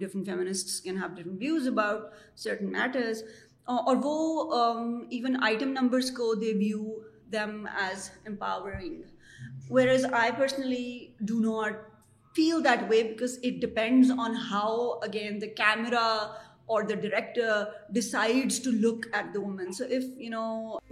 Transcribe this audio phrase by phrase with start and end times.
[0.00, 3.22] Different feminist can have different views about certain matters
[3.84, 4.78] اور وہ
[5.10, 6.98] even item numbers کو they view
[7.32, 9.02] them as empowering
[9.94, 10.88] whereas I personally
[11.28, 11.84] do not
[12.36, 14.76] feel that way because it depends on how
[15.08, 16.06] again the camera
[16.74, 17.62] or the director
[17.94, 20.42] decides to look at the woman so if you know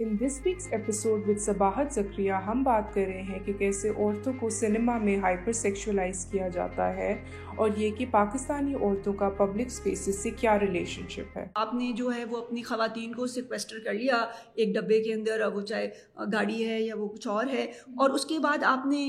[0.03, 4.33] in this week's episode with Sabahat Zakariya ہم بات کر رہے ہیں کہ کیسے عورتوں
[4.39, 7.13] کو cinema میں ہائپر سیکشولائز کیا جاتا ہے
[7.57, 11.91] اور یہ کہ پاکستانی عورتوں کا پبلک سپیسز سے کیا ریلیشن شپ ہے آپ نے
[11.97, 14.17] جو ہے وہ اپنی خواتین کو سیکویسٹر کر لیا
[14.55, 15.87] ایک ڈبے کے اندر وہ چاہے
[16.33, 17.63] گاڑی ہے یا وہ کچھ اور ہے
[18.01, 19.03] اور اس کے بعد آپ نے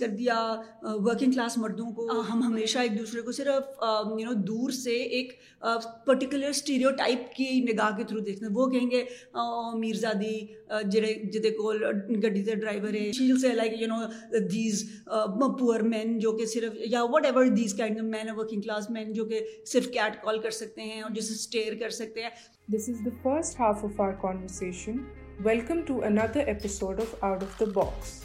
[0.00, 0.36] کر دیا
[1.04, 3.82] ورکنگ کلاس مردوں کو ہم ہمیشہ ایک دوسرے کو صرف
[4.46, 5.32] دور سے ایک
[6.06, 9.04] پرٹیکولر اسٹیریو ٹائپ کی نگاہ کے تھرو دیکھنا وہ کہیں گے
[9.78, 10.36] میرزادی
[10.92, 11.84] جڑے جدے کول
[12.24, 12.94] گڈی کا ڈرائیور
[13.44, 18.38] ہے لائک یو پور مین جو کہ صرف یا وٹ ایور دیز کائنڈ ایک دم
[18.40, 19.40] ورکنگ کلاس مین جو کہ
[19.72, 22.30] صرف کیٹ کال کر سکتے ہیں اور جسے اسٹیئر کر سکتے ہیں
[22.76, 24.98] this is the first half of our conversation
[25.44, 28.18] welcome to another episode of out of the box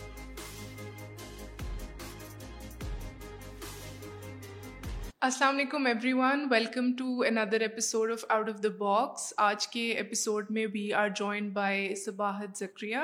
[5.26, 10.52] السلام علیکم everyone welcome to another episode of out of the box آج کے ایپیسوڈ
[10.54, 12.98] میں we are joined by Sabahat Zakariya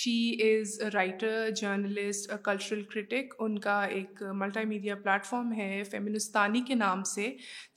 [0.00, 0.14] she
[0.48, 7.02] is writer journalist cultural critic ان کا ایک ملٹا media platform ہے فیمنستانی کے نام
[7.14, 7.30] سے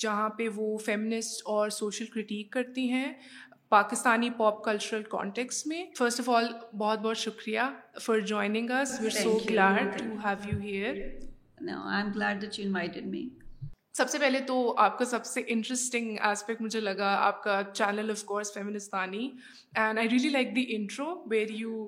[0.04, 3.12] جہاں پہ وہ فیمنسٹ اور سوشل کرٹیک کرتی ہیں
[3.70, 7.60] پاکستانی پاپ کلچرل کانٹیکس میں فرسٹ آف آل بہت بہت شکریہ
[7.98, 8.40] فار جو
[13.98, 18.10] سب سے پہلے تو آپ کا سب سے انٹرسٹنگ آسپیکٹ مجھے لگا آپ کا channel
[18.12, 19.30] of course Feministani
[19.76, 21.86] and I really like the intro where you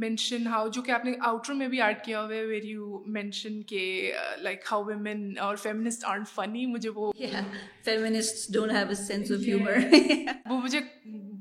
[0.00, 3.02] mention how جو کہ آپ نے آؤٹرو میں بھی ایڈ کیا ہوا ہے ویر یو
[3.18, 3.84] مینشن کے
[4.42, 7.10] لائک ہاؤ ویمن اور فیمنسٹ فنی مجھے وہ
[7.84, 9.78] feminist don't have a sense of humour
[10.50, 10.80] وہ مجھے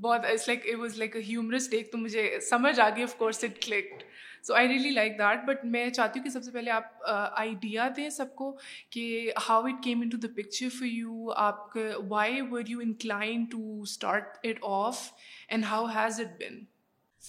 [0.01, 4.03] بہت لائک واز ہیومرس ڈیک تو مجھے سمجھ آ گئی of course it clicked
[4.47, 7.07] so I really like that but میں چاہتی ہوں کہ سب سے پہلے آپ
[7.39, 8.51] آئیڈیا دیں سب کو
[8.91, 9.03] کہ
[9.47, 11.77] how it came into the picture you آپ
[12.09, 15.01] why were you inclined to start it off
[15.49, 16.59] and how has it been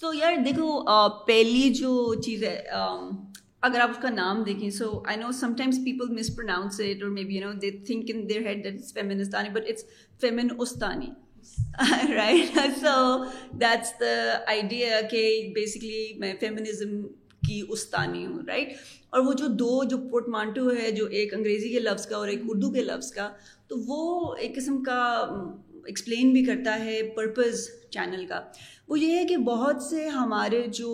[0.00, 0.80] so یار دیکھو
[1.28, 1.92] پہلی جو
[2.26, 2.56] چیز ہے
[3.66, 7.36] اگر آپ اس کا نام دیکھیں so I know sometimes people miss it اور maybe
[7.38, 9.84] you know they think in head that is استانی but it's
[10.20, 11.06] فیمن استانی
[12.14, 12.94] right so
[13.60, 14.14] that's the
[14.53, 15.22] idea کہ
[15.54, 17.00] بیسکلی میں فیمنزم
[17.47, 18.72] کی استانی ہوں رائٹ
[19.16, 22.41] اور وہ جو دو جو پورٹمانٹو ہے جو ایک انگریزی کے لفظ کا اور ایک
[22.48, 23.28] اردو کے لفظ کا
[23.69, 24.98] تو وہ ایک قسم کا
[25.87, 28.41] ایکسپلین بھی کرتا ہے پرپز چینل کا
[28.88, 30.91] وہ یہ ہے کہ بہت سے ہمارے جو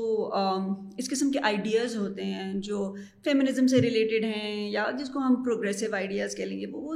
[0.98, 2.94] اس قسم کے آئیڈیاز ہوتے ہیں جو
[3.24, 6.94] فیمنزم سے ریلیٹڈ ہیں یا جس کو ہم پروگریسو آئیڈیاز کہہ لیں گے وہ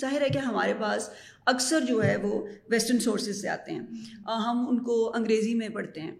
[0.00, 1.08] ظاہر ہے کہ ہمارے پاس
[1.52, 4.12] اکثر جو ہے وہ ویسٹرن سورسز سے آتے ہیں
[4.48, 6.10] ہم ان کو انگریزی میں پڑھتے ہیں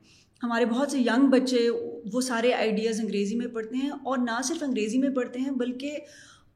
[0.43, 1.69] ہمارے بہت سے ینگ بچے
[2.13, 5.99] وہ سارے آئیڈیاز انگریزی میں پڑھتے ہیں اور نہ صرف انگریزی میں پڑھتے ہیں بلکہ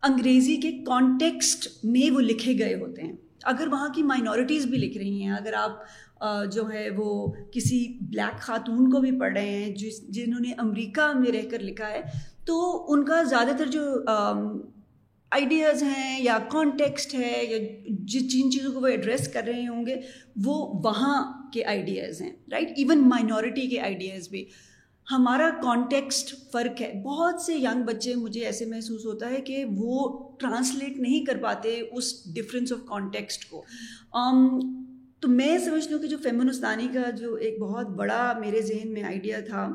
[0.08, 3.12] انگریزی کے کانٹیکسٹ میں وہ لکھے گئے ہوتے ہیں
[3.52, 8.40] اگر وہاں کی مائنورٹیز بھی لکھ رہی ہیں اگر آپ جو ہے وہ کسی بلیک
[8.42, 12.00] خاتون کو بھی پڑھ رہے ہیں جس جنہوں نے امریکہ میں رہ کر لکھا ہے
[12.46, 12.60] تو
[12.92, 13.82] ان کا زیادہ تر جو
[15.34, 17.56] آئیڈیاز ہیں یا کانٹیکسٹ ہے یا
[18.10, 19.94] جس جن چیزوں کو وہ ایڈریس کر رہے ہوں گے
[20.44, 21.14] وہ وہاں
[21.54, 24.44] کے آئیڈیاز ہیں رائٹ ایون مائنورٹی کے آئیڈیاز بھی
[25.10, 30.06] ہمارا کانٹیکسٹ فرق ہے بہت سے ینگ بچے مجھے ایسے محسوس ہوتا ہے کہ وہ
[30.40, 33.62] ٹرانسلیٹ نہیں کر پاتے اس ڈفرینس آف کانٹیکسٹ کو
[34.18, 34.46] um,
[35.20, 39.02] تو میں سمجھتی ہوں کہ جو فیمنستانی کا جو ایک بہت بڑا میرے ذہن میں
[39.12, 39.68] آئیڈیا تھا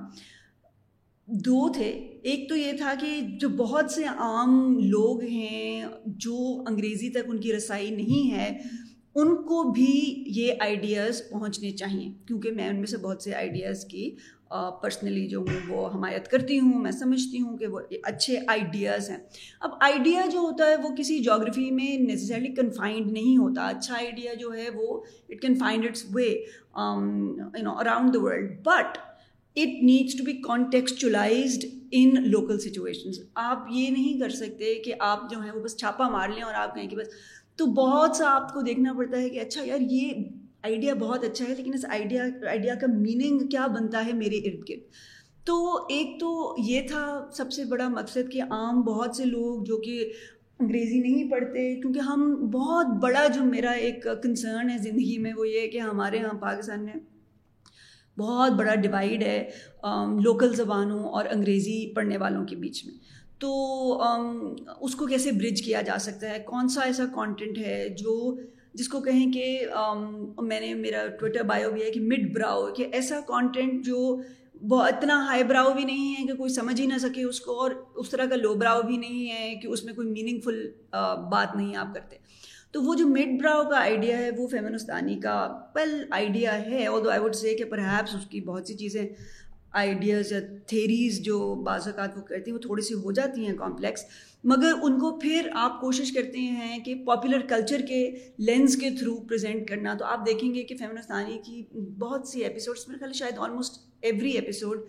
[1.46, 1.88] دو تھے
[2.30, 5.84] ایک تو یہ تھا کہ جو بہت سے عام لوگ ہیں
[6.26, 6.36] جو
[6.68, 8.48] انگریزی تک ان کی رسائی نہیں ہے
[9.22, 9.92] ان کو بھی
[10.36, 14.10] یہ آئیڈیاز پہنچنے چاہئیں کیونکہ میں ان میں سے بہت سے آئیڈیاز کی
[14.82, 17.80] پرسنلی جو ہوں وہ حمایت کرتی ہوں میں سمجھتی ہوں کہ وہ
[18.12, 19.18] اچھے آئیڈیاز ہیں
[19.68, 24.34] اب آئیڈیا جو ہوتا ہے وہ کسی جاگرفی میں نیسسرلی کنفائنڈ نہیں ہوتا اچھا آئیڈیا
[24.40, 25.00] جو ہے وہ
[25.30, 26.32] it can find its way
[26.74, 28.98] around the world but
[29.64, 31.64] it needs to be contextualised
[32.00, 36.08] in local situations آپ یہ نہیں کر سکتے کہ آپ جو ہیں وہ بس چھاپا
[36.10, 37.08] مار لیں اور آپ کہیں کہ بس
[37.58, 40.24] تو بہت سا آپ کو دیکھنا پڑتا ہے کہ اچھا یار یہ
[40.70, 44.70] آئیڈیا بہت اچھا ہے لیکن اس آئیڈیا آئیڈیا کا میننگ کیا بنتا ہے میرے ارد
[44.70, 44.96] گرد
[45.46, 45.56] تو
[45.98, 46.32] ایک تو
[46.68, 47.04] یہ تھا
[47.38, 50.04] سب سے بڑا مقصد کہ عام بہت سے لوگ جو کہ
[50.60, 55.48] انگریزی نہیں پڑھتے کیونکہ ہم بہت بڑا جو میرا ایک کنسرن ہے زندگی میں وہ
[55.50, 56.94] یہ ہے کہ ہمارے یہاں پاکستان میں
[58.20, 59.36] بہت بڑا ڈیوائڈ ہے
[60.24, 62.94] لوکل زبانوں اور انگریزی پڑھنے والوں کے بیچ میں
[63.42, 63.52] تو
[64.88, 68.16] اس کو کیسے برج کیا جا سکتا ہے کون سا ایسا کانٹینٹ ہے جو
[68.80, 69.46] جس کو کہیں کہ
[70.50, 74.00] میں نے میرا ٹویٹر بایو بھی ہے کہ مڈ براؤ کہ ایسا کانٹینٹ جو
[74.88, 77.72] اتنا ہائی براؤ بھی نہیں ہے کہ کوئی سمجھ ہی نہ سکے اس کو اور
[78.02, 80.62] اس طرح کا لو براؤ بھی نہیں ہے کہ اس میں کوئی میننگ فل
[81.32, 82.18] بات نہیں آپ کرتے
[82.72, 85.38] تو وہ جو مڈ براؤ کا آئیڈیا ہے وہ فیمنستانی کا
[85.74, 89.06] پل آئیڈیا ہے اور دو آئی وڈ سے کہ پرہیپس اس کی بہت سی چیزیں
[89.80, 93.54] آئیڈیاز یا تھیریز جو بعض اوقات وہ کرتی ہیں وہ تھوڑی سی ہو جاتی ہیں
[93.58, 94.04] کمپلیکس
[94.52, 98.04] مگر ان کو پھر آپ کوشش کرتے ہیں کہ پاپولر کلچر کے
[98.50, 101.62] لینس کے تھرو پریزنٹ کرنا تو آپ دیکھیں گے کہ فیمنستانی کی
[102.00, 104.82] بہت سی ایپیسوڈس میرے خیال شاید almost every episode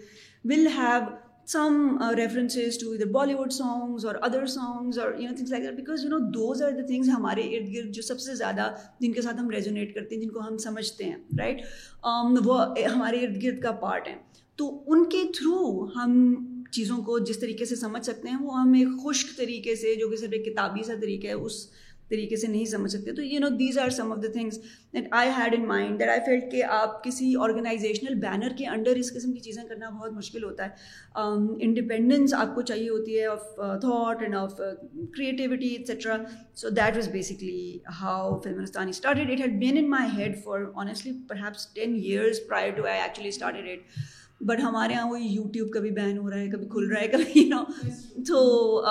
[0.50, 1.00] will have
[1.49, 3.05] some references to the
[3.35, 5.13] Bollywood songs اور ادر سانگز اور
[6.33, 8.71] تھنگس ہمارے ارد گرد جو سب سے زیادہ
[9.01, 12.59] جن کے ساتھ ہم ریزونیٹ کرتے ہیں جن کو ہم سمجھتے ہیں رائٹ um, وہ
[12.93, 14.17] ہمارے ارد گرد کا پارٹ ہے
[14.59, 16.23] تو ان کے تھرو ہم
[16.73, 20.09] چیزوں کو جس طریقے سے سمجھ سکتے ہیں وہ ہم ایک خشک طریقے سے جو
[20.09, 21.63] کہ صرف ایک کتابی سا طریقہ ہے اس
[22.11, 24.59] طریقے سے نہیں سمجھ سکتے تو you know these are some of the things
[24.95, 28.97] that I had in mind that I felt کہ آپ کسی آرگنائزیشنل بینر کے انڈر
[29.03, 33.19] اس قسم کی چیزیں کرنا بہت مشکل ہوتا ہے انڈیپینڈنس um, آپ کو چاہیے ہوتی
[33.19, 34.57] ہے of thought and of
[35.17, 36.17] creativity etcetera
[36.65, 38.91] so that was basically how Feministani
[40.81, 41.13] honestly
[41.45, 43.81] perhaps ten years prior to I actually started
[44.49, 47.45] but ہمارے یہاں وہی یوٹیوب کبھی بین ہو رہا ہے کبھی کھل رہا ہے کبھی
[47.49, 47.63] نو
[48.29, 48.37] تو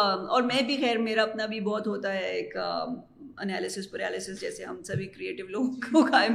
[0.02, 2.96] um, اور میں بھی خیر میرا اپنا بھی بہت ہوتا ہے ایک um,
[3.42, 6.26] انالیسس پریالیسس جیسے ہم سبھی کریٹو لوگوں کا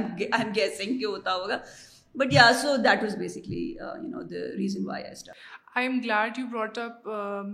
[0.55, 1.57] گیسنگ کے ہوتا ہوگا
[2.19, 5.37] بٹ یا so that was basically you know the reason why I start
[5.79, 7.07] I am glad you brought up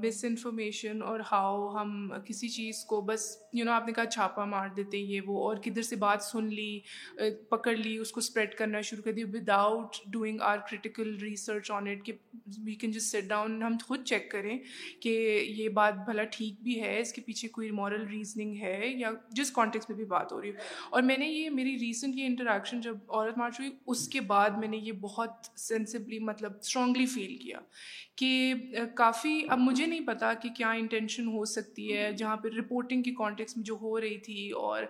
[0.25, 3.21] misinformation اور ہاؤ ہم کسی چیز کو بس
[3.53, 6.47] یو نو آپ نے کہا چھاپا مار دیتے یہ وہ اور کدھر سے بات سن
[6.55, 6.79] لی
[7.23, 9.23] uh, پکڑ لی اس کو اسپریڈ کرنا شروع کر دی
[9.53, 12.13] without doing our critical research on it کہ
[12.65, 14.57] we can just sit down ہم خود چیک کریں
[15.01, 15.09] کہ
[15.57, 19.51] یہ بات بھلا ٹھیک بھی ہے اس کے پیچھے کوئی مورل ریزننگ ہے یا جس
[19.55, 22.81] کانٹیکس میں بھی بات ہو رہی ہے اور میں نے یہ میری ریسنٹ یہ انٹریکشن
[22.81, 27.35] جب عورت مارچ ہوئی اس کے بعد میں نے یہ بہت سینسبلی مطلب اسٹرانگلی فیل
[27.43, 27.59] کیا
[28.21, 33.03] کہ کافی اب مجھے نہیں پتا کہ کیا انٹینشن ہو سکتی ہے جہاں پہ رپورٹنگ
[33.03, 34.83] کی کانٹیکس میں جو ہو رہی تھی اور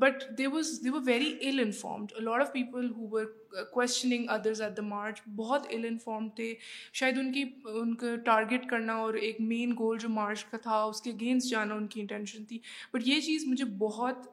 [0.00, 3.24] but they was they were very ill informed lot of people who were
[3.72, 6.54] questioning others at the march بہت ال انفارمڈ تھے
[7.00, 7.42] شاید ان کی
[7.80, 11.50] ان کا ٹارگیٹ کرنا اور ایک مین گول جو مارچ کا تھا اس کے اگینسٹ
[11.50, 12.58] جانا ان کی انٹینشن تھی
[12.94, 14.31] بٹ یہ چیز مجھے بہت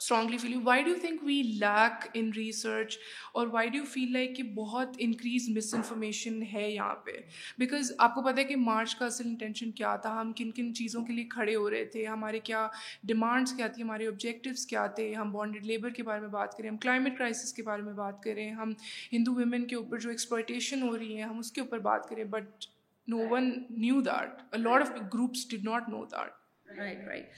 [0.00, 2.96] strongly feel you why do think we lack in research
[3.38, 7.12] اور وائی ڈو فیل لائک کہ بہت انکریز مس انفارمیشن ہے یہاں پہ
[7.58, 10.72] بیکاز آپ کو پتہ ہے کہ مارچ کا اصل انٹینشن کیا تھا ہم کن کن
[10.74, 12.66] چیزوں کے لیے کھڑے ہو رہے تھے ہمارے کیا
[13.12, 16.68] ڈیمانڈس کیا تھی ہمارے آبجیکٹیوس کیا تھے ہم بانڈیڈ لیبر کے بارے میں بات کریں
[16.70, 18.72] ہم کلائمیٹ کرائسس کے بارے میں بات کریں ہم
[19.12, 22.24] ہندو ویمن کے اوپر جو ایکسپلائٹیشن ہو رہی ہیں ہم اس کے اوپر بات کریں
[22.38, 22.66] but
[23.10, 27.32] no one knew that lot of groups did not know that right right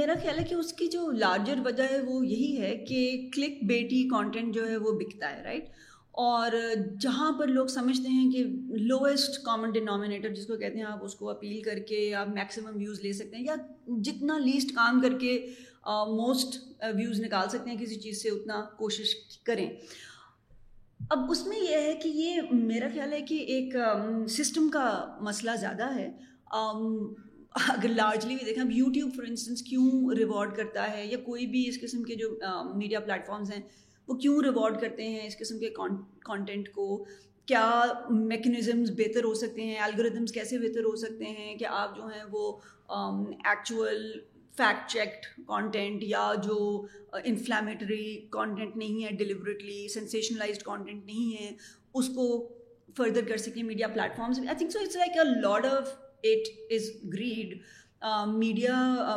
[0.00, 3.00] میرا خیال ہے کہ اس کی جو لارجر وجہ ہے وہ یہی ہے کہ
[3.32, 5.64] کلک بیٹی کانٹینٹ جو ہے وہ بکتا ہے رائٹ
[6.26, 6.50] اور
[7.00, 8.44] جہاں پر لوگ سمجھتے ہیں کہ
[8.92, 12.76] لویسٹ کامن ڈینامینیٹر جس کو کہتے ہیں آپ اس کو اپیل کر کے آپ میکسیمم
[12.78, 13.54] ویوز لے سکتے ہیں یا
[14.10, 15.38] جتنا لیسٹ کام کر کے
[16.16, 16.56] موسٹ
[16.96, 19.14] ویوز نکال سکتے ہیں کسی چیز سے اتنا کوشش
[19.46, 19.68] کریں
[21.16, 23.76] اب اس میں یہ ہے کہ یہ میرا خیال ہے کہ ایک
[24.38, 24.88] سسٹم کا
[25.30, 26.08] مسئلہ زیادہ ہے
[27.54, 31.66] اگر لارجلی بھی دیکھیں اب یوٹیوب فار انسٹنس کیوں ریوارڈ کرتا ہے یا کوئی بھی
[31.68, 32.28] اس قسم کے جو
[32.78, 33.60] میڈیا پلیٹ فارمز ہیں
[34.08, 37.04] وہ کیوں ریوارڈ کرتے ہیں اس قسم کے کانٹینٹ کو
[37.46, 42.06] کیا میکنزمز بہتر ہو سکتے ہیں الگوریدمز کیسے بہتر ہو سکتے ہیں کہ آپ جو
[42.14, 42.52] ہیں وہ
[42.88, 44.10] ایکچوئل
[44.56, 46.58] فیکٹ چیکڈ کانٹینٹ یا جو
[47.24, 51.50] انفلیمیٹری کانٹینٹ نہیں ہے ڈیلیوریٹلی سنسیشنلائزڈ کانٹینٹ نہیں ہے
[51.98, 52.26] اس کو
[52.96, 55.94] فردر کر سکیں media platforms I think so it's like a lot of
[56.30, 57.54] it is greed
[58.34, 58.74] media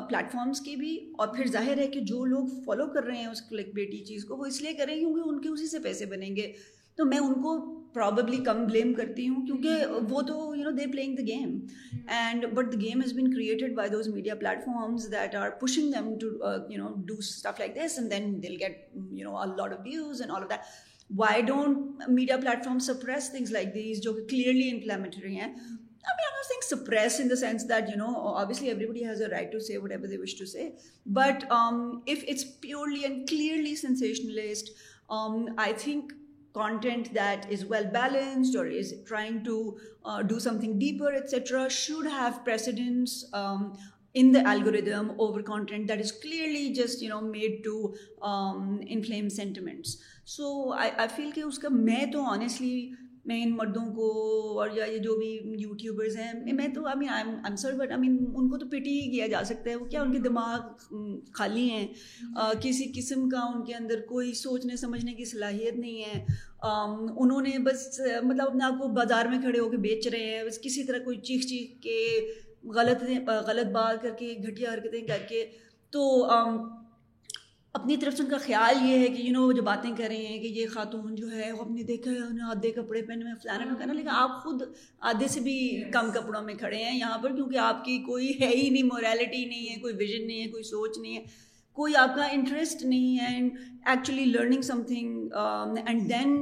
[0.10, 3.42] platforms کی بھی اور پھر ظاہر ہے کہ جو لوگ فالو کر رہے ہیں اس
[3.50, 6.36] کلک بیٹی چیز کو وہ اس لیے کریں کیونکہ ان کے اسی سے پیسے بنیں
[6.36, 6.52] گے
[6.98, 7.56] تو میں ان کو
[7.94, 11.58] پروبلی کم بلیم کرتی ہوں کیونکہ وہ تو you know they playing the game
[12.20, 14.36] and but the game is created by those media
[14.66, 17.16] platforms that are pushing them to you you know no do
[17.60, 18.90] like this and and then they'll get
[19.34, 20.22] all of of views
[20.52, 20.60] that
[21.18, 25.54] why don't media suppress things like these جو کہ clearly inflammatory ہیں
[26.46, 27.72] sensationalise
[29.70, 30.68] a
[31.14, 34.64] but if it's purely and clearly sensationalised
[35.66, 36.14] I think
[36.54, 38.66] content that is well balanced اور
[39.08, 39.60] trying to
[40.30, 43.24] do something deeper etcetera should have precedence
[44.18, 47.92] in the algorithm over content that is clearly just you know made to
[48.32, 49.88] inflame sentiment
[50.36, 52.86] so I feel کہ اس کا میں تو honestly
[53.27, 54.08] میں ان مردوں کو
[54.62, 55.27] اور یا یہ جو بھی
[55.60, 56.98] یوٹیوبرز ہیں میں تو آئی
[57.98, 60.32] مین ان کو تو پٹی ہی کیا جا سکتا ہے وہ کیا ان کے mm-hmm.
[60.32, 62.53] دماغ خالی ہیں mm-hmm.
[62.62, 66.24] کسی قسم کا ان کے اندر کوئی سوچنے سمجھنے کی صلاحیت نہیں ہے
[67.24, 67.88] انہوں نے بس
[68.24, 71.03] مطلب اپنا آپ کو بازار میں کھڑے ہو کے بیچ رہے ہیں بس کسی طرح
[71.05, 72.00] کوئی چیخ چیخ کے
[72.75, 73.03] غلط
[73.48, 75.46] غلط بات کر کے گھٹیا حرکتیں کر کے
[75.98, 76.05] تو
[77.75, 80.05] اپنی طرف سے ان کا خیال یہ ہے کہ یو نو وہ جو باتیں کر
[80.10, 82.12] رہے ہیں کہ یہ خاتون جو ہے وہ اپنے دیکھا
[82.51, 84.62] آدھے کپڑے پہنے ہوئے فلانا میں کرنا لیکن آپ خود
[85.12, 85.55] آدھے سے بھی
[85.94, 89.44] کم کپڑوں میں کھڑے ہیں یہاں پر کیونکہ آپ کی کوئی ہے ہی نہیں موریلٹی
[89.46, 91.24] نہیں ہے کوئی ویژن نہیں ہے کوئی سوچ نہیں ہے
[91.79, 93.36] کوئی آپ کا انٹرسٹ نہیں ہے
[93.94, 95.27] actually learning something
[95.86, 96.36] and then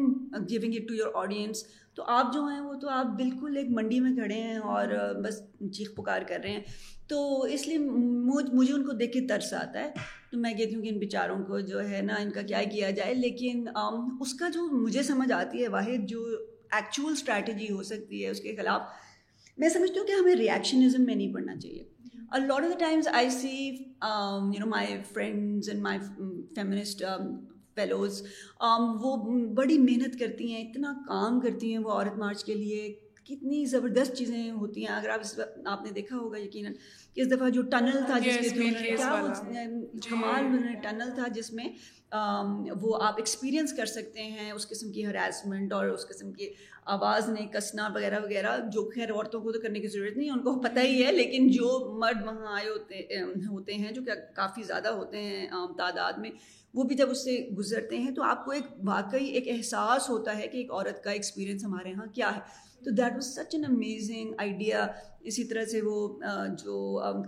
[0.49, 3.99] giving it to your audience تو آپ جو ہیں وہ تو آپ بالکل ایک منڈی
[3.99, 4.87] میں کھڑے ہیں اور
[5.23, 5.41] بس
[5.77, 6.61] چیخ پکار کر رہے ہیں
[7.09, 7.17] تو
[7.53, 9.89] اس لیے مجھے ان کو دیکھ کے ترس آتا ہے
[10.31, 12.89] تو میں کہتی ہوں کہ ان بیچاروں کو جو ہے نا ان کا کیا کیا
[13.01, 13.63] جائے لیکن
[14.21, 16.25] اس کا جو مجھے سمجھ آتی ہے واحد جو
[16.77, 18.81] ایکچول اسٹریٹجی ہو سکتی ہے اس کے خلاف
[19.63, 21.91] میں سمجھتی ہوں کہ ہمیں ریئیکشنزم میں نہیں پڑھنا چاہیے
[22.47, 25.99] lot of the times I see you know my friends and my
[26.55, 27.03] feminist
[27.75, 29.15] fellows um, وہ
[29.55, 32.93] بڑی محنت کرتی ہیں اتنا کام کرتی ہیں وہ عورت مارچ کے لیے
[33.27, 36.73] کتنی زبردست چیزیں ہوتی ہیں اگر آپ اس وقت آپ نے دیکھا ہوگا یقیناً
[37.15, 41.65] کہ اس دفعہ جو ٹنل تھا جس کے تھرو جی۔ کمال ٹنل تھا جس میں
[42.81, 46.47] وہ آپ ایکسپیرینس کر سکتے ہیں اس قسم کی ہراسمنٹ اور اس قسم کی
[46.95, 50.39] آواز نہیں کسنا وغیرہ وغیرہ جو خیر عورتوں کو تو کرنے کی ضرورت نہیں ان
[50.43, 54.63] کو پتہ ہی ہے لیکن جو مرد وہاں آئے ہوتے ہوتے ہیں جو کہ کافی
[54.73, 56.29] زیادہ ہوتے ہیں تعداد میں
[56.73, 60.37] وہ بھی جب اس سے گزرتے ہیں تو آپ کو ایک واقعی ایک احساس ہوتا
[60.37, 62.39] ہے کہ ایک عورت کا ایکسپیرئنس ہمارے یہاں کیا ہے
[62.85, 64.85] تو that was such an amazing idea
[65.31, 65.99] اسی طرح سے وہ
[66.63, 66.77] جو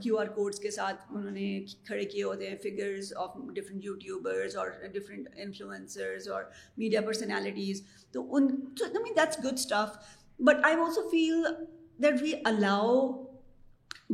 [0.03, 1.45] کیو آر کوڈس کے ساتھ انہوں نے
[1.87, 6.43] کھڑے کیے ہوتے ہیں فگرز آف ڈفرینٹ یوٹیوبرز اور ڈفرینٹ انفلوئنسرز اور
[6.77, 7.81] میڈیا پرسنالٹیز
[8.13, 8.47] تو and
[8.79, 9.95] that's good stuff
[10.47, 11.43] but I also feel
[12.03, 12.97] that we allow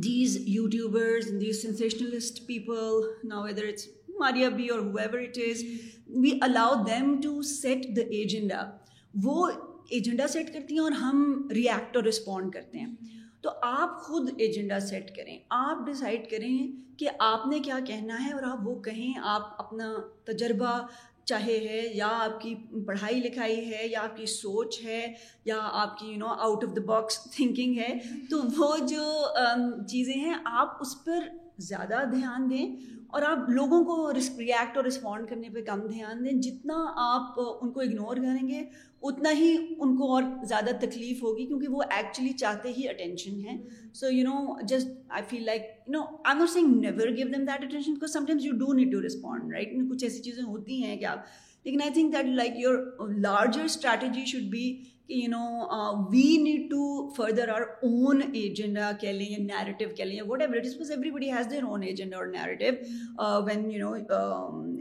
[0.04, 3.88] these YouTubers these sensationalist people نا ویدر اٹس
[4.22, 5.64] ماریا بی اور whoever it is
[6.24, 8.62] we allow them to set the agenda
[9.24, 9.36] وہ
[9.98, 11.22] agenda set کرتی ہیں اور ہم
[11.56, 16.56] react اور respond کرتے ہیں تو آپ خود ایجنڈا سیٹ کریں آپ ڈیسائڈ کریں
[17.00, 19.92] کہ آپ نے کیا کہنا ہے اور آپ وہ کہیں آپ اپنا
[20.26, 20.76] تجربہ
[21.32, 22.54] چاہے ہے یا آپ کی
[22.88, 25.02] پڑھائی لکھائی ہے یا آپ کی سوچ ہے
[25.46, 27.94] یا آپ کی you know out of the box thinking ہے
[28.30, 29.04] تو وہ جو
[29.44, 31.24] um, چیزیں ہیں آپ اس پر
[31.72, 32.66] زیادہ دھیان دیں
[33.16, 36.74] اور آپ لوگوں کو ریئیکٹ اور رسپونڈ کرنے پہ کم دھیان دیں جتنا
[37.06, 38.60] آپ ان کو اگنور کریں گے
[39.10, 43.58] اتنا ہی ان کو اور زیادہ تکلیف ہوگی کیونکہ وہ ایکچولی چاہتے ہی اٹینشن ہیں
[44.02, 44.88] so you know just
[45.18, 48.74] I feel like you know I nothing never give them that attention sometimes you do
[48.74, 51.26] need to respond right کچھ ایسی چیزیں ہوتی ہیں کہ آپ
[51.66, 54.72] لیکن I think that like your larger strategy should be
[55.08, 60.06] کہ you know we need to further our own agenda کہہ لیں یا نیرٹیو کہہ
[60.06, 63.94] لیں یا whatever it is everybody has their own agenda اور narrative when you know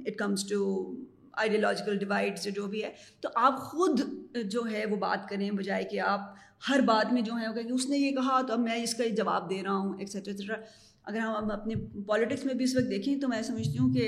[0.06, 0.60] it comes to
[1.40, 2.90] ideological divide سے جو بھی ہے
[3.22, 4.00] تو آپ خود
[4.50, 6.34] جو ہے وہ بات کریں بجائے کہ آپ
[6.68, 8.94] ہر بات میں جو ہے وہ کہ اس نے یہ کہا تو اب میں اس
[8.94, 10.56] کا جواب دے رہا ہوں ایکسیٹرا ایکسیٹرا
[11.10, 11.74] اگر ہم اپنے
[12.06, 14.06] پالیٹکس میں بھی اس وقت دیکھیں تو میں سمجھتی ہوں کہ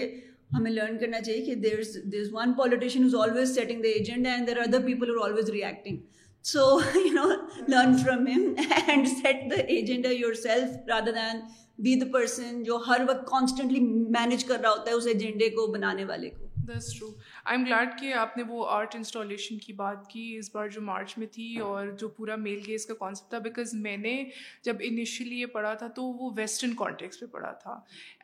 [0.54, 1.78] ہمیں لرن کرنا چاہیے کہ there
[2.12, 5.98] there is is one always setting the agenda and there other always reacting
[6.52, 6.60] so
[7.04, 7.22] you know
[7.68, 8.52] learn from ہم
[8.86, 10.10] and set the agenda
[10.42, 11.40] yourself rather than
[11.84, 13.80] be the person جو ہر وقت کانسٹنٹلی
[14.18, 17.10] مینج کر رہا ہوتا ہے اس ایجنڈے کو بنانے والے کو this true
[17.44, 20.80] I am glad کہ آپ نے وہ آرٹ انسٹالیشن کی بات کی اس بار جو
[20.82, 24.12] مارچ میں تھی اور جو پورا میل گیز کا کانسیپٹ تھا بیکاز میں نے
[24.64, 27.74] جب انیشیلی یہ پڑھا تھا تو وہ ویسٹرن کانٹیکس پہ پڑھا تھا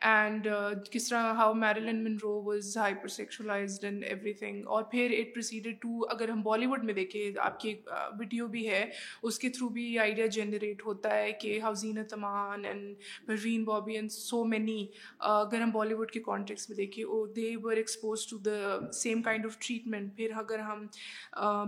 [0.09, 2.75] اینڈ uh, کس طرح how Marilyn was
[3.17, 3.99] hypersexualized in
[4.33, 7.89] everything اور پھر اٹ پروسیڈیڈ ٹو اگر ہم بالی ووڈ میں دیکھیں آپ کی ایک
[8.19, 8.85] ویڈیو بھی ہے
[9.21, 13.63] اس کے تھرو بھی یہ آئیڈیا جنریٹ ہوتا ہے کہ how Zeenat Aman and Parveen
[13.63, 14.85] Babi and so many
[15.33, 17.03] اگر ہم بالی ووڈ کے کانٹیکس میں دیکھیں
[17.35, 20.85] they were expose to the same kind of treatment پھر اگر ہم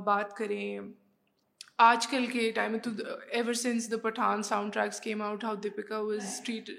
[0.03, 0.77] بات کریں
[1.89, 2.75] آج کل کے time
[3.29, 6.69] ever since the Pathaan sound treks came out how Deepika they treat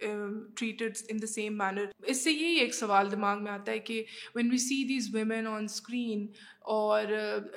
[0.00, 4.02] treated in the same manner اس سے یہی ایک سوال دماغ میں آتا ہے کہ
[4.34, 6.26] when we see these women on screen
[6.74, 7.04] اور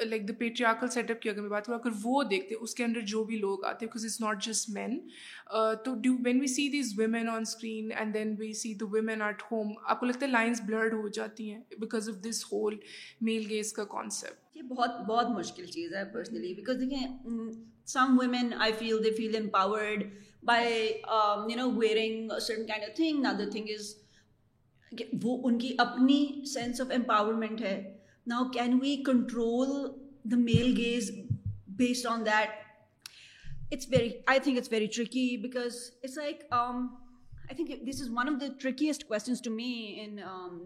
[0.06, 2.84] like the patriarchal set up کی اگر میں بات کروں اگر وہ دیکھتے اس کے
[2.84, 4.98] اندر جو بھی لوگ آتے ہیں it's is not just men
[5.86, 9.42] تو when we see these women on screen and then we see the women at
[9.52, 12.76] home آپ کو لگتا ہے لائنس بلرڈ ہو جاتی ہیں because of this whole
[13.30, 17.48] male gaze کا کانسیپٹ یہ بہت بہت مشکل چیز ہے پرسنلی بیکاز دیکھیں
[17.94, 20.04] some women I feel they feel empowered
[20.46, 20.84] by
[21.50, 23.94] you know wearing certain kind of thing نا دا تھنگ از
[25.24, 26.20] وہ ان کی اپنی
[26.54, 27.76] سینس آف امپاورمنٹ ہے
[28.28, 29.70] now can we control
[30.32, 31.12] the male gaze
[31.78, 32.66] based on that
[33.74, 38.34] it's very I think it's very tricky because it's like I think this is one
[38.36, 40.20] of the trickiest questions to me in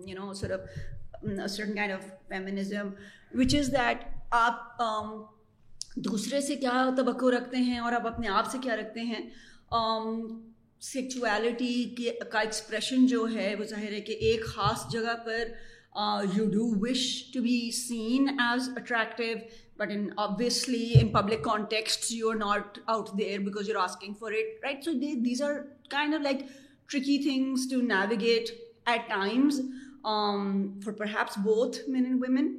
[0.08, 2.90] you know sort of certain kind of feminism
[3.40, 4.04] which is that
[4.46, 4.82] آپ
[6.04, 9.20] دوسرے سے کیا توقع رکھتے ہیں اور آپ اپنے آپ سے کیا رکھتے ہیں
[10.82, 15.50] سیکچویلٹی کے کا ایکسپریشن جو ہے وہ ظاہر ہے کہ ایک خاص جگہ پر
[16.38, 19.36] you do wish to be seen as attractive
[19.78, 24.14] but in obviously in public context you are not out there because you are asking
[24.20, 24.92] for it right so
[25.26, 25.54] these are
[25.90, 26.42] kind of like
[26.92, 28.50] tricky things to navigate
[28.92, 29.62] at times
[30.04, 32.54] for perhaps both men and women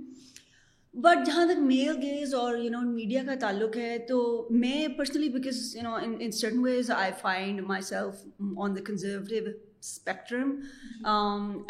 [1.01, 4.17] but جہاں تک male gaze اور you know media کا تعلق ہے تو
[4.51, 8.23] میں personally because you know in certain ways I find myself
[8.65, 10.51] on the conservative spectrum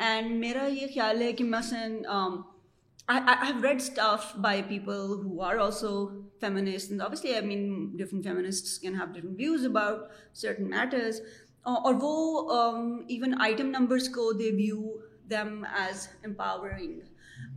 [0.07, 1.97] and میرا یہ خیال ہے کہ مثلاً
[3.11, 5.97] have read stuff by people who are also
[6.41, 11.21] feminist obviously I mean different feminist can have different views about certain matters
[11.77, 12.51] اور وہ
[13.09, 14.97] even item numbers کو they view
[15.31, 17.01] them as empowering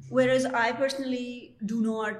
[0.10, 2.16] Whereas I personally do not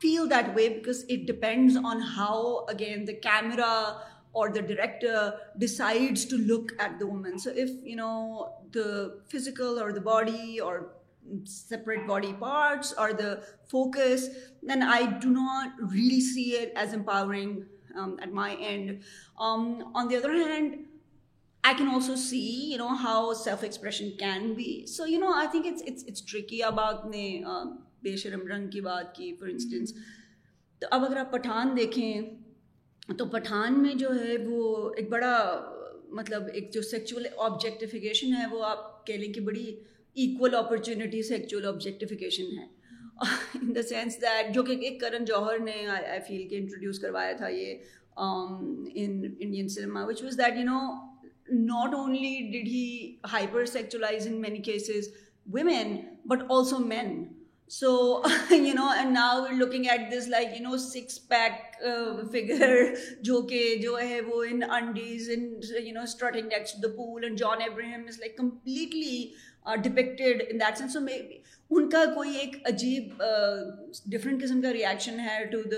[0.00, 3.98] feel that way, because it depends on how, again, the camera
[4.32, 7.38] or the director decides to look at the woman.
[7.38, 7.68] So if,
[8.72, 10.92] the physical or the body or
[11.44, 14.28] separate body parts or the focus,
[14.62, 17.66] then I do not really see it as empowering
[17.98, 19.02] um, at my end.
[19.38, 20.78] Um, on the other hand,
[21.66, 22.38] I can also see
[22.70, 27.24] you know how self expression can be so you know I tricky اب آپ نے
[28.02, 29.92] Besharam Rang کی بات کی for instance
[30.80, 32.20] تو اب اگر آپ پٹھان دیکھیں
[33.18, 35.34] تو پٹھان میں جو ہے وہ ایک بڑا
[36.20, 39.66] مطلب ایک جو سیکچوئل آبجیکٹیفیکیشن ہے وہ آپ کہہ لیں کہ بڑی
[40.14, 42.66] ایکول اپرچونیٹی سیکچوئل آبجیکٹیفیکیشن ہے
[43.62, 47.48] ان دا سینس دیٹ جو کہ ایک کرن جوہر نے آئی فیل انٹروڈیوس کروایا تھا
[47.48, 47.74] یہ
[48.16, 50.80] Indian cinema which was that you know
[51.52, 52.84] not only did he
[53.66, 55.08] hypersexualize in many cases
[55.52, 55.96] women
[56.28, 57.14] but also men
[57.78, 57.88] so
[58.50, 61.84] you know and now looking at this like you know six pack
[62.32, 62.74] figure
[63.24, 65.44] جو کہ جو ہے وہ in indies in
[65.86, 66.40] you know
[66.82, 69.26] the Paul and John Abraham is like completely
[69.64, 71.38] in that sense so maybe
[71.78, 73.22] ان کا کوئی ایک عجیب
[74.12, 75.76] ڈفرینٹ قسم کا ریئیکشن ہے to the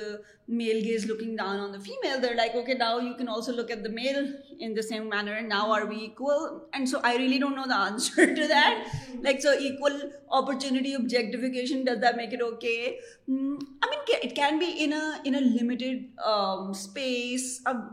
[0.61, 3.71] male gaze looking down on the female there like okay now you can also look
[3.71, 4.19] at the male
[4.59, 7.81] in the same manner now are we equal and so I really don't know the
[7.87, 9.99] answer to that like so equal
[10.39, 12.93] opportunity objectification does that make it okay I
[13.33, 17.85] mean it can be in in limited space اب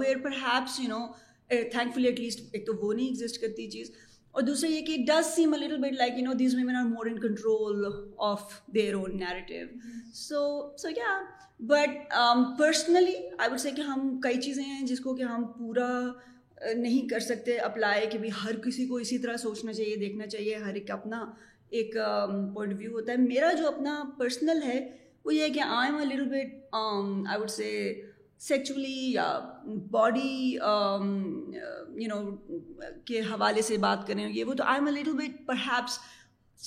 [0.00, 1.04] where perhaps you know
[1.94, 3.88] thankfully at least ایک تو وہ نہیں exit کرتی چیز
[4.38, 6.76] اور دوسرے یہ کہ it does seem a little bit like you know these women
[6.76, 7.74] are more in control
[8.30, 8.42] of
[8.74, 9.66] their own narrative
[10.14, 10.38] so
[10.82, 11.20] so کیا
[11.70, 11.90] but
[12.58, 15.90] personally I would say کہ ہم کئی چیزیں ہیں جس کو کہ ہم پورا
[16.76, 20.74] نہیں کر سکتے اپلائی کہ ہر کسی کو اسی طرح سوچنا چاہیے دیکھنا چاہیے ہر
[20.74, 21.24] ایک اپنا
[21.78, 24.78] ایک پوائنٹ آف ویو ہوتا ہے میرا جو اپنا پرسنل ہے
[25.24, 27.70] وہ یہ ہے کہ I am a little bit I would say
[28.48, 29.26] sexually یا
[29.90, 30.28] باڈی
[30.60, 32.20] یو نو
[33.04, 35.98] کے حوالے سے بات کریں یہ وہ تو I am a little bit perhaps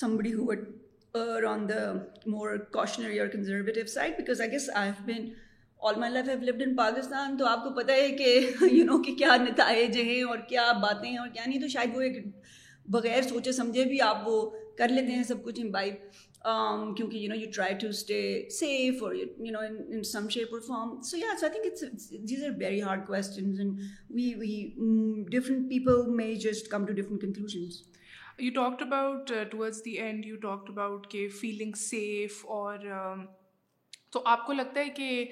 [0.00, 1.92] somebody who's on the
[2.26, 5.30] more cautionary or conservative side because I guess I have been
[5.88, 8.26] all my life have lived in Pakistan تو آپ کو پتہ ہے کہ
[8.72, 11.96] یو نو کہ کیا نتائج ہیں اور کیا باتیں ہیں اور کیا نہیں تو شاید
[11.96, 12.26] وہ ایک
[12.96, 14.36] بغیر سوچے سمجھے بھی آپ وہ
[14.78, 18.20] کر لیتے ہیں سب کچھ um, کیونکہ you know you try to stay
[18.58, 19.16] safe or
[20.68, 23.80] form so yeah these are very hard questions and
[24.14, 24.62] we we
[25.38, 27.82] different people may just come to different conclusions
[28.38, 32.76] you talked about towards the end you talked about کہ feeling safe اور
[34.12, 35.24] تو آپ کو لگتا ہے کہ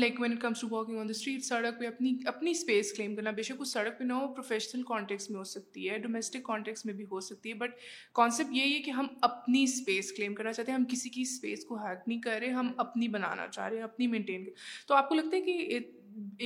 [0.00, 3.14] like when it comes to walking on the street سڑک پہ اپنی اپنی اسپیس کلیم
[3.16, 6.42] کرنا بے شک اس سڑک پہ نہ ہو پروفیشنل کانٹیکس میں ہو سکتی ہے ڈومیسٹک
[6.46, 7.74] کانٹیکس میں بھی ہو سکتی ہے بٹ
[8.20, 11.64] کانسیپٹ یہی ہے کہ ہم اپنی اسپیس کلیم کرنا چاہتے ہیں ہم کسی کی اسپیس
[11.64, 14.94] کو ہیک نہیں کر رہے ہم اپنی بنانا چاہ رہے ہیں اپنی مینٹین کر تو
[14.94, 15.78] آپ کو لگتا ہے کہ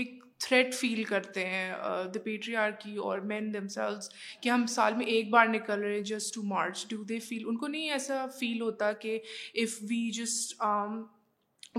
[0.00, 1.68] ایک تھریٹ فیل کرتے ہیں
[2.14, 4.08] دا پیٹری آر کی اور مین دم سیلز
[4.42, 7.48] کہ ہم سال میں ایک بار نکل رہے ہیں just to march do they feel
[7.48, 9.18] ان کو نہیں ایسا فیل ہوتا کہ
[9.62, 10.54] اف وی جسٹ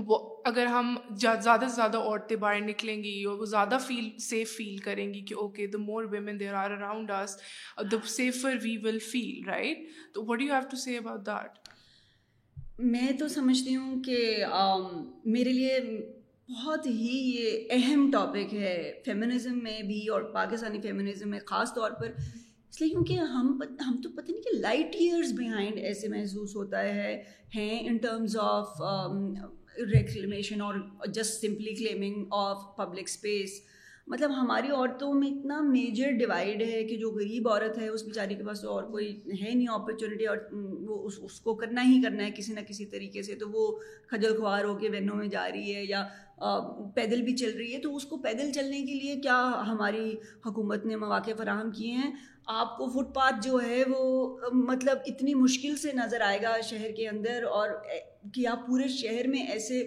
[0.06, 4.56] وہ اگر ہم زیادہ سے زیادہ عورتیں باہر نکلیں گی اور وہ زیادہ فیل سیف
[4.56, 7.36] فیل کریں گی کہ okay the more women there are around us
[7.92, 11.68] the safer we will feel right تو what you have to see about that
[12.92, 14.44] میں تو سمجھتی ہوں کہ
[15.24, 15.78] میرے لیے
[16.50, 21.90] بہت ہی یہ اہم ٹاپک ہے فیمنزم میں بھی اور پاکستانی فیمنزم میں خاص طور
[22.00, 22.12] پر
[22.70, 26.82] اس لیے کیونکہ ہم ہم تو پتہ نہیں کہ لائٹ ایئرز بہائنڈ ایسے محسوس ہوتا
[26.94, 27.22] ہے
[27.54, 28.80] ہیں ان terms of
[29.78, 30.74] reclamation or
[31.14, 33.60] just simply claiming of public space
[34.08, 38.34] مطلب ہماری عورتوں میں اتنا میجر ڈیوائڈ ہے کہ جو غریب عورت ہے اس بیچاری
[38.34, 39.06] کے پاس اور کوئی
[39.42, 40.36] ہے نہیں اپرچونیٹی اور
[40.88, 43.66] وہ اس اس کو کرنا ہی کرنا ہے کسی نہ کسی طریقے سے تو وہ
[44.10, 46.06] کھجل خوار ہو کے وینوں میں جا رہی ہے یا
[46.94, 50.10] پیدل بھی چل رہی ہے تو اس کو پیدل چلنے کے لیے کیا ہماری
[50.46, 52.10] حکومت نے مواقع فراہم کیے ہیں
[52.54, 56.92] آپ کو فٹ پاتھ جو ہے وہ مطلب اتنی مشکل سے نظر آئے گا شہر
[56.96, 57.70] کے اندر اور
[58.34, 59.82] کہ آپ پورے شہر میں ایسے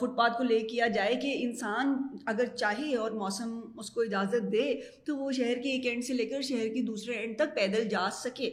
[0.00, 1.94] فٹ پاتھ کو لے کیا جائے کہ انسان
[2.32, 4.72] اگر چاہے اور موسم اس کو اجازت دے
[5.06, 7.88] تو وہ شہر کے ایک اینڈ سے لے کر شہر کے دوسرے اینڈ تک پیدل
[7.90, 8.50] جا سکے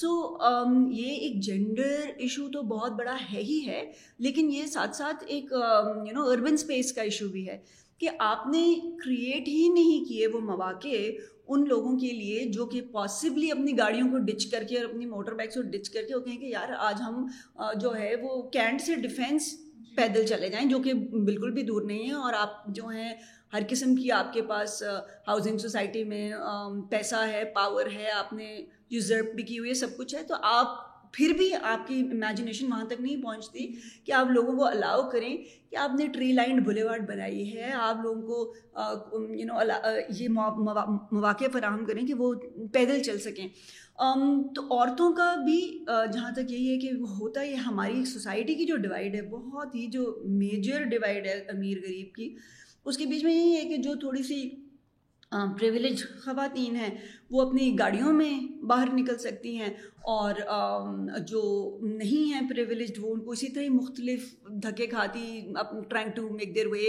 [0.00, 0.10] سو
[0.92, 3.84] یہ ایک جینڈر ایشو تو بہت بڑا ہے ہی ہے
[4.26, 5.52] لیکن یہ ساتھ ساتھ ایک
[6.06, 7.58] یو نو اربن اسپیس کا ایشو بھی ہے
[8.04, 8.58] کہ آپ نے
[9.04, 10.96] کریٹ ہی نہیں کیے وہ مواقع
[11.52, 15.06] ان لوگوں کے لیے جو کہ پاسبلی اپنی گاڑیوں کو ڈچ کر کے اور اپنی
[15.06, 17.24] موٹر بائکس کو ڈچ کر کے وہ کہیں کہ یار آج ہم
[17.82, 19.62] جو ہے وہ کینٹ سے ڈیفینس جی۔
[19.96, 23.12] پیدل چلے جائیں جو کہ بالکل بھی دور نہیں ہے اور آپ جو ہیں
[23.52, 24.82] ہر قسم کی آپ کے پاس
[25.28, 26.30] ہاؤسنگ سوسائٹی میں
[26.90, 28.54] پیسہ ہے پاور ہے آپ نے
[28.96, 30.76] یوزرپ بھی کی ہوئی ہے سب کچھ ہے تو آپ
[31.14, 33.66] پھر بھی آپ کی امیجنیشن وہاں تک نہیں پہنچتی
[34.04, 35.36] کہ آپ لوگوں کو الاؤ کریں
[35.70, 39.58] کہ آپ نے ٹری لائنڈ بھلے وارڈ بنائی ہے آپ لوگوں کو یو نو
[40.18, 42.32] یہ مواقع فراہم کریں کہ وہ
[42.72, 43.46] پیدل چل سکیں
[44.54, 48.76] تو عورتوں کا بھی جہاں تک یہی ہے کہ ہوتا یہ ہماری سوسائٹی کی جو
[48.88, 50.04] ڈیوائڈ ہے بہت ہی جو
[50.42, 52.34] میجر ڈیوائڈ ہے امیر غریب کی
[52.84, 54.40] اس کے بیچ میں یہی ہے کہ جو تھوڑی سی
[55.32, 56.88] پریولیج خواتین ہیں
[57.30, 58.32] وہ اپنی گاڑیوں میں
[58.68, 59.68] باہر نکل سکتی ہیں
[60.16, 60.34] اور
[61.28, 61.42] جو
[61.82, 64.30] نہیں ہیں پریولیجڈ وہ ان کو اسی طرح مختلف
[64.62, 65.24] دھکے کھاتی
[65.90, 66.84] trying to make their way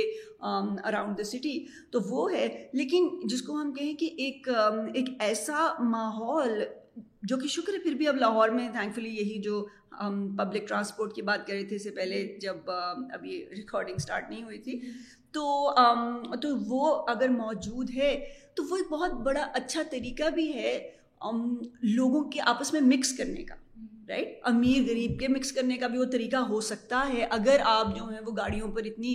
[0.88, 1.58] around the city
[1.92, 4.50] تو وہ ہے لیکن جس کو ہم کہیں کہ ایک
[4.94, 6.62] ایک ایسا ماحول
[7.28, 9.66] جو کہ شکر ہے پھر بھی اب لاہور میں تھینک فلی یہی جو
[10.02, 13.96] ہم پبلک ٹرانسپورٹ کی بات کر رہے تھے اس سے پہلے جب اب یہ ریکارڈنگ
[14.02, 14.80] اسٹارٹ نہیں ہوئی تھی
[15.34, 15.74] تو
[16.42, 16.84] تو وہ
[17.16, 18.14] اگر موجود ہے
[18.56, 20.78] تو وہ ایک بہت بڑا اچھا طریقہ بھی ہے
[21.96, 23.56] لوگوں کے آپس میں مکس کرنے کا
[24.10, 27.96] رائٹ امیر غریب کے مکس کرنے کا بھی وہ طریقہ ہو سکتا ہے اگر آپ
[27.96, 29.14] جو ہیں وہ گاڑیوں پر اتنی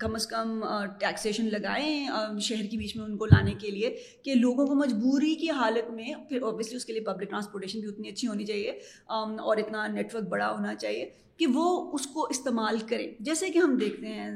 [0.00, 0.60] کم از کم
[1.00, 3.94] ٹیکسیشن لگائیں شہر کے بیچ میں ان کو لانے کے لیے
[4.24, 7.88] کہ لوگوں کو مجبوری کی حالت میں پھر اوبیسلی اس کے لیے پبلک ٹرانسپورٹیشن بھی
[7.88, 12.26] اتنی اچھی ہونی چاہیے اور اتنا نیٹ ورک بڑا ہونا چاہیے کہ وہ اس کو
[12.30, 14.30] استعمال کریں جیسے کہ ہم دیکھتے ہیں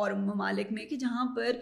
[0.00, 1.56] اور ممالک میں کہ جہاں پر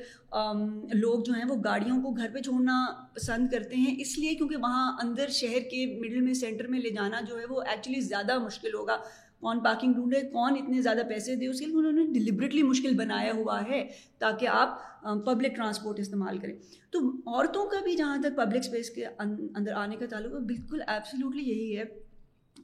[1.00, 2.74] لوگ جو ہیں وہ گاڑیوں کو گھر پہ چھوڑنا
[3.14, 6.90] پسند کرتے ہیں اس لیے کیونکہ وہاں اندر شہر کے مڈل میں سینٹر میں لے
[6.98, 8.96] جانا جو ہے وہ ایکچولی زیادہ مشکل ہوگا
[9.46, 12.94] کون پارکنگ ڈھونڈے کون اتنے زیادہ پیسے دے اس کے لیے انہوں نے ڈلیبریٹلی مشکل
[12.96, 13.82] بنایا ہوا ہے
[14.24, 14.78] تاکہ آپ
[15.26, 16.54] پبلک ٹرانسپورٹ استعمال کریں
[16.92, 20.82] تو عورتوں کا بھی جہاں تک پبلک اسپیس کے اندر آنے کا تعلق ہے بالکل
[20.86, 21.84] ایبسلیوٹلی یہی ہے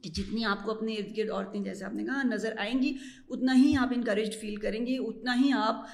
[0.03, 2.93] کہ جتنی آپ کو اپنے ارد گرد عورتیں جیسے آپ نے کہا نظر آئیں گی
[3.29, 5.85] اتنا ہی آپ انکریجڈ فیل کریں گے اتنا ہی آپ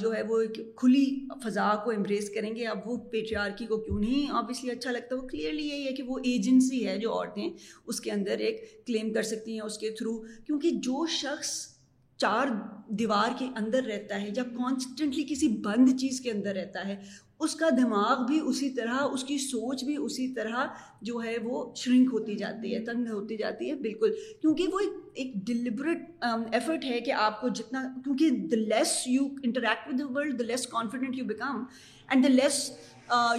[0.00, 1.04] جو ہے وہ ایک کھلی
[1.44, 5.20] فضا کو امپریس کریں گے اب وہ پیٹریارکی کو کیوں نہیں لیے اچھا لگتا ہے
[5.20, 7.48] وہ کلیئرلی یہی ہے کہ وہ ایجنسی ہے جو عورتیں
[7.86, 11.50] اس کے اندر ایک کلیم کر سکتی ہیں اس کے تھرو کیونکہ جو شخص
[12.22, 12.48] چار
[12.98, 16.94] دیوار کے اندر رہتا ہے یا کانسٹنٹلی کسی بند چیز کے اندر رہتا ہے
[17.44, 20.64] اس کا دماغ بھی اسی طرح اس کی سوچ بھی اسی طرح
[21.08, 24.80] جو ہے وہ شرنک ہوتی جاتی ہے تنگ ہوتی جاتی ہے بالکل کیونکہ وہ
[25.14, 26.08] ایک ڈلیبریٹ
[26.52, 30.44] ایفرٹ ہے کہ آپ کو جتنا کیونکہ the less you interact with the world the
[30.44, 31.62] less confident you become
[32.10, 32.68] and the less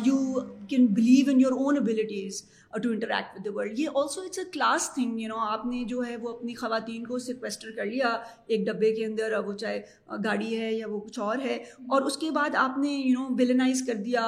[0.06, 2.42] you can believe in your own abilities
[2.84, 5.84] to interact with the world یہ also it's a class thing you know آپ نے
[5.88, 8.10] جو ہے وہ اپنی خواتین کو سیکویسٹر کر لیا
[8.48, 9.80] ایک ڈبے کے اندر وہ چاہے
[10.24, 11.56] گاڑی ہے یا وہ کچھ اور ہے
[11.90, 14.26] اور اس کے بعد آپ نے یو نو ویلنائز کر دیا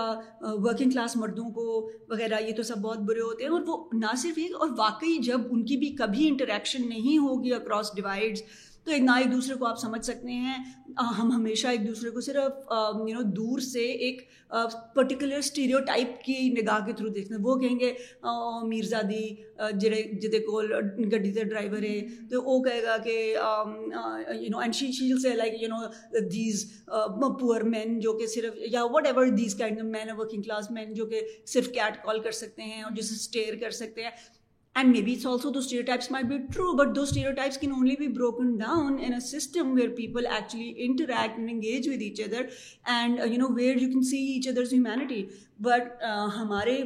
[0.63, 1.67] ورکنگ کلاس مردوں کو
[2.09, 5.17] وغیرہ یہ تو سب بہت برے ہوتے ہیں اور وہ نہ صرف ایک اور واقعی
[5.29, 8.43] جب ان کی بھی کبھی انٹریکشن نہیں ہوگی اکراس ڈیوائڈس
[8.89, 10.53] تو نہ ایک دوسرے کو آپ سمجھ سکتے ہیں
[11.19, 12.71] ہم ہمیشہ ایک دوسرے کو صرف
[13.09, 14.21] یو نو دور سے ایک
[14.95, 17.91] پرٹیکولر اسٹیریو ٹائپ کی نگاہ کے تھرو دیکھتے ہیں وہ کہیں گے
[18.67, 19.27] میرزادی
[19.81, 20.61] جڑے جہدے کو
[21.11, 21.99] گڈی کا ڈرائیور ہے
[22.31, 25.85] تو وہ کہے گا کہ you know and shell say like you know
[26.31, 26.65] these
[27.39, 31.21] poor men جو کہ صرف یا whatever these kind men working class men جو کہ
[31.53, 34.11] صرف کیٹ کال کر سکتے ہیں اور جسے اسٹیئر کر سکتے ہیں
[34.75, 35.59] and maybe also though
[36.11, 37.05] might be true but though
[37.61, 42.21] can only be broken down a system where people actually interact and engage with each
[42.25, 42.45] other
[42.95, 45.23] and you know where you can see each other's humanity
[45.69, 46.03] but
[46.35, 46.77] ہمارے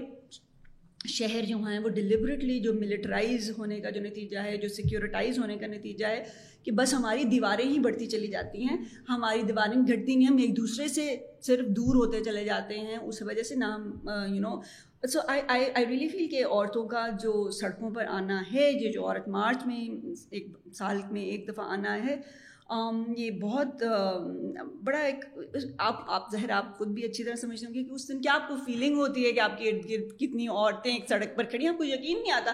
[1.14, 5.58] شہر جو ہیں وہ deliberately جو militarise ہونے کا جو نتیجہ ہے جو سیکیورٹائز ہونے
[5.62, 6.24] کا نتیجہ ہے
[6.66, 8.78] کہ بس ہماری دیواریں ہی بڑھتی چلی جاتی ہیں
[9.10, 11.16] ہماری دیواریں گھٹتی نہیں ہم ایک دوسرے سے
[11.48, 14.56] صرف دور ہوتے چلے جاتے ہیں اس وجہ سے نہ ہم you uh, know
[15.12, 19.06] so I I really feel کہ عورتوں کا جو سڑکوں پر آنا ہے یہ جو
[19.08, 19.78] عورت مارچ میں
[20.32, 20.46] ایک
[20.78, 22.16] سال میں ایک دفعہ آنا ہے
[23.18, 23.84] یہ بہت
[24.84, 25.26] بڑا ایک
[25.88, 28.34] آپ آپ ظاہر آپ خود بھی اچھی طرح سمجھتے ہوں گے کہ اس دن کیا
[28.34, 31.44] آپ کو فیلنگ ہوتی ہے کہ آپ کے ارد گرد کتنی عورتیں ایک سڑک پر
[31.52, 32.52] کھڑی ہیں آپ کو یقین نہیں آتا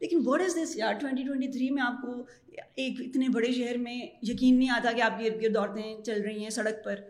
[0.00, 2.22] لیکن واٹ از دس یار ٹوئنٹی ٹوئنٹی تھری میں آپ کو
[2.58, 3.94] ایک اتنے بڑے شہر میں
[4.30, 7.00] یقین نہیں آتا کہ آپ کے ارد گرد عورتیں چل رہی ہیں سڑک پر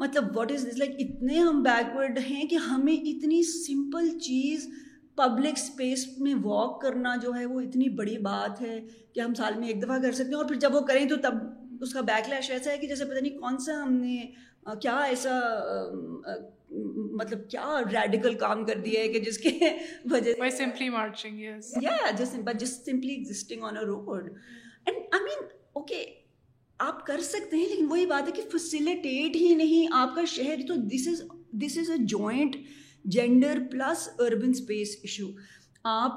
[0.00, 4.66] مطلب واٹ از دس لائک اتنے ہم بیکورڈ ہیں کہ ہمیں اتنی سمپل چیز
[5.16, 8.78] پبلک اسپیس میں واک کرنا جو ہے وہ اتنی بڑی بات ہے
[9.14, 11.16] کہ ہم سال میں ایک دفعہ کر سکتے ہیں اور پھر جب وہ کریں تو
[11.26, 11.34] تب
[11.86, 14.16] اس کا بیک لیش ایسا ہے کہ جیسے پتہ نہیں کون سا ہم نے
[14.82, 15.38] کیا ایسا
[17.20, 19.50] مطلب کیا ریڈیکل کام کر دیا ہے کہ جس کے
[20.10, 20.34] وجہ
[22.24, 26.04] simply existing on a road and I mean okay
[26.86, 30.66] آپ کر سکتے ہیں لیکن وہی بات ہے کہ فیسیلیٹیٹ ہی نہیں آپ کا شہر
[30.68, 31.20] تو this is
[31.64, 32.56] this is a joint
[33.16, 35.26] gender plus urban space issue
[35.92, 36.12] آپ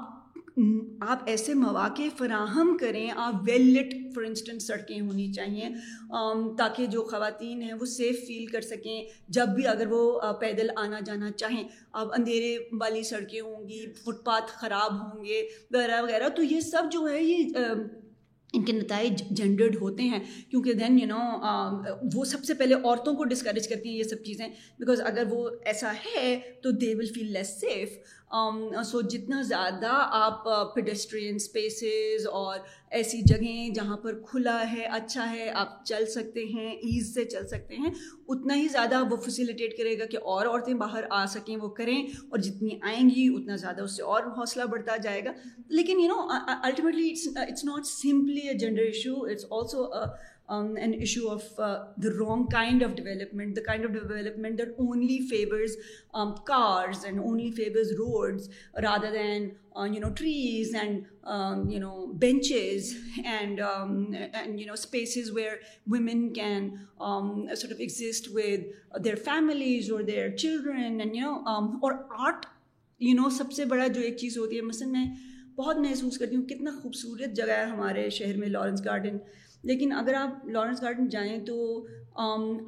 [1.08, 5.68] آپ ایسے مواقع فراہم کریں آپ ویل لٹ فار انسٹنس سڑکیں ہونی چاہیے
[6.58, 9.04] تاکہ جو خواتین ہیں وہ سیف فیل کر سکیں
[9.38, 11.62] جب بھی اگر وہ پیدل آنا جانا چاہیں
[12.02, 15.42] آپ اندھیرے والی سڑکیں ہوں گی فٹ پاتھ خراب ہوں گے
[15.74, 17.52] وغیرہ وغیرہ تو یہ سب جو ہے یہ
[18.54, 20.18] ان کے نتائج جنڈرڈ ہوتے ہیں
[20.50, 21.20] کیونکہ دین یو نو
[22.14, 24.46] وہ سب سے پہلے عورتوں کو ڈسکریج کرتی ہیں یہ سب چیزیں
[24.80, 27.98] بیکاز اگر وہ ایسا ہے تو دے ول فیل لیس سیف
[28.34, 30.44] سو um, جتنا زیادہ آپ
[30.74, 32.56] پیڈسٹرین uh, اسپیسیز اور
[32.98, 37.46] ایسی جگہیں جہاں پر کھلا ہے اچھا ہے آپ چل سکتے ہیں ایز سے چل
[37.48, 37.90] سکتے ہیں
[38.28, 41.96] اتنا ہی زیادہ وہ فیسیلیٹیٹ کرے گا کہ اور عورتیں باہر آ سکیں وہ کریں
[42.02, 45.32] اور جتنی آئیں گی اتنا زیادہ اس سے اور حوصلہ بڑھتا جائے گا
[45.68, 46.26] لیکن you know
[46.62, 47.10] ultimately
[47.48, 49.86] it's not simply a gender issue it's also
[50.50, 55.76] an issue of the wrong kind of development the kind of development there only favours
[56.46, 58.48] cars and only favours roads
[58.82, 59.48] rather than
[59.94, 62.92] you know trees and you know benches
[63.24, 63.60] and
[64.72, 65.56] spaces where
[65.92, 66.68] women can
[67.62, 71.92] sit of exist with their families or their children or
[72.26, 72.46] art
[73.00, 75.04] you know سب سے بڑا جو ایک چیز ہوتی ہے مثلاً میں
[75.56, 79.16] بہت محسوس کرتی ہوں کتنا خوبصورت جگہ ہے ہمارے شہر میں لارنس گارڈن
[79.68, 81.56] لیکن اگر آپ لارنس گارڈن جائیں تو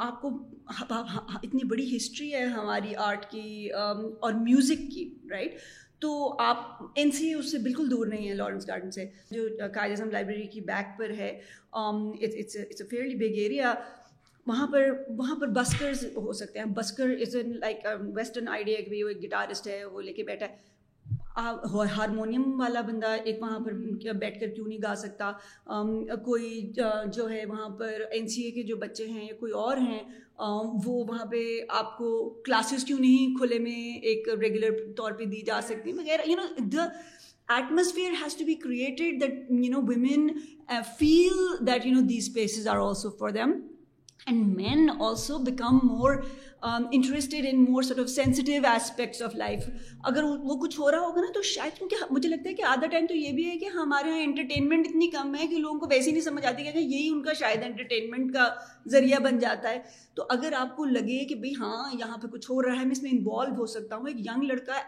[0.05, 0.31] آپ کو
[0.69, 5.55] اتنی بڑی ہسٹری ہے ہماری آرٹ کی اور میوزک کی رائٹ
[6.01, 6.11] تو
[6.43, 6.59] آپ
[7.01, 9.43] این سی اس سے بالکل دور نہیں ہیں لارنس گارڈن سے جو
[9.75, 11.31] قائد اعظم لائبریری کی بیک پر ہے
[11.73, 13.75] فیئرلی بگ ایریا
[14.47, 19.03] وہاں پر وہاں پر بسکرز ہو سکتے ہیں busker is a like western idea کہ
[19.05, 20.75] وہ ایک گٹارسٹ ہے وہ لے کے بیٹھا ہے
[21.37, 23.73] ہارمونیم والا بندہ ایک وہاں پر
[24.21, 25.31] بیٹھ کر کیوں نہیں گا سکتا
[26.25, 26.61] کوئی
[27.15, 30.01] جو ہے وہاں پر این سی اے کے جو بچے ہیں یا کوئی اور ہیں
[30.85, 31.43] وہ وہاں پہ
[31.81, 32.09] آپ کو
[32.45, 36.65] کلاسز کیوں نہیں کھلے میں ایک ریگولر طور پہ دی جا سکتی وغیرہ you know
[36.77, 36.85] the
[37.57, 40.29] atmosphere has to be created that you know women
[40.99, 43.51] feel that you know these places are also for them
[44.27, 46.15] and men also become more
[46.75, 47.83] interested in more
[48.73, 49.69] aspects of life
[50.11, 52.87] اگر وہ کچھ ہو رہا ہوگا نا تو شاید کیونکہ مجھے لگتا ہے کہ آدھا
[52.93, 55.87] ٹائم تو یہ بھی ہے کہ ہمارے یہاں انٹرٹینمنٹ اتنی کم ہے کہ لوگوں کو
[55.91, 58.49] ویسے ہی نہیں سمجھ آتی کہ یہی ان کا شاید انٹرٹینمنٹ کا
[58.95, 59.81] ذریعہ بن جاتا ہے
[60.17, 62.93] تو اگر آپ کو لگے کہ بھائی ہاں یہاں پہ کچھ ہو رہا ہے میں
[62.97, 64.81] اس میں انوالو ہو سکتا ہوں ایک ینگ لڑکا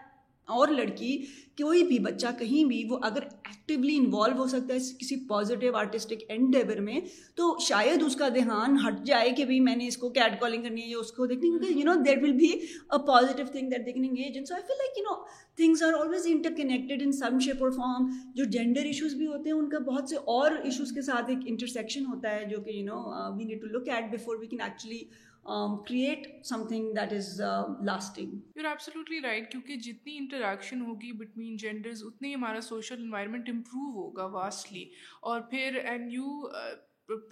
[0.56, 1.16] اور لڑکی
[1.60, 6.22] کوئی بھی بچہ کہیں بھی وہ اگر ایکٹیولی انوالو ہو سکتا ہے کسی پازیٹیو آرٹسٹک
[6.28, 7.00] اینڈ میں
[7.36, 10.62] تو شاید اس کا دھیان ہٹ جائے کہ بھائی میں نے اس کو کیٹ کالنگ
[10.62, 11.50] کرنی ہے یا اس کو دیکھنی
[11.84, 15.16] ہے that will be a positive thing that so I feel like you know
[15.56, 19.56] things are always interconnected in some shape or form جو جینڈر ایشوز بھی ہوتے ہیں
[19.56, 22.84] ان کا بہت سے اور ایشوز کے ساتھ ایک انٹرسیکشن ہوتا ہے جو کہ you
[22.86, 25.02] know we need to look at before we can actually
[25.46, 26.26] create
[26.68, 27.40] something that is
[27.86, 33.90] lasting پھر ایپسلی رائٹ کیونکہ جتنی انٹریکشن ہوگی بٹوین جینڈرز اتنی ہمارا سوشل انوائرمنٹ امپروو
[34.02, 34.84] ہوگا واسٹلی
[35.30, 36.32] اور پھر اینڈ یو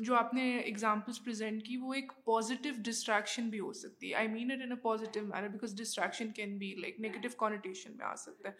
[0.05, 4.29] جو آپ نے ایگزامپلس پرزینٹ کی وہ ایک پازیٹیو ڈسٹریکشن بھی ہو سکتی ہے I
[4.29, 8.15] mean it in a positive manner because distraction can be like negative connotation میں آ
[8.19, 8.55] سکتا ہے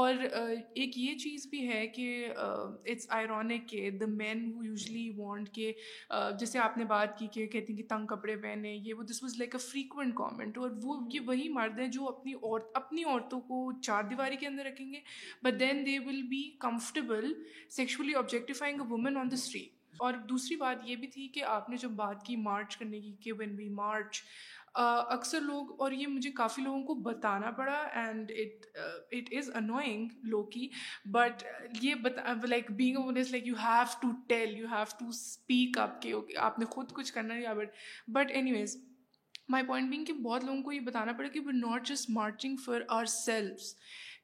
[0.00, 4.64] اور uh, ایک یہ چیز بھی ہے کہ اٹس uh, آئرونک کہ the man who
[4.64, 5.72] usually want کہ
[6.14, 9.02] uh, جیسے آپ نے بات کی کہ کہتی ہیں کہ تنگ کپڑے پہنے یہ وہ
[9.10, 12.60] this was like a frequent comment اور وہ یہ وہی مرد ہیں جو اپنی اور
[12.82, 15.00] اپنی عورتوں کو چار دیواری کے اندر رکھیں گے
[15.44, 17.32] but then they will be comfortable
[17.76, 21.68] sexually objectifying a woman on the street اور دوسری بات یہ بھی تھی کہ آپ
[21.70, 24.20] نے جب بات کی مارچ کرنے کی کہ ون وی مارچ
[25.14, 28.66] اکثر لوگ اور یہ مجھے کافی لوگوں کو بتانا پڑا and it
[29.16, 30.68] it is annoying لو کی
[31.16, 31.42] بٹ
[31.82, 31.94] یہ
[32.48, 36.36] like being onus like you have to tell you have to speak آپ کے اوکے
[36.50, 37.74] آپ نے خود کچھ کرنا نہیں but
[38.18, 38.76] but anyways
[39.52, 42.56] my point being کہ بہت لوگوں کو یہ بتانا پڑا کہ we not just marching
[42.64, 42.80] for
[43.24, 43.74] ourselves